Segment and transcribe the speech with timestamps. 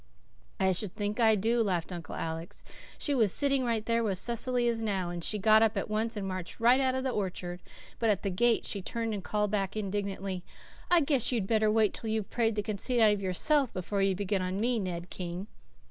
[0.59, 2.55] "I should think I do," laughed Uncle Alec.
[2.97, 6.17] "She was sitting right there where Cecily is now, and she got up at once
[6.17, 7.61] and marched right out of the orchard,
[7.99, 10.41] but at the gate she turned to call back indignantly,
[10.89, 14.15] 'I guess you'd better wait till you've prayed the conceit out of yourself before you
[14.15, 15.45] begin on me, Ned King.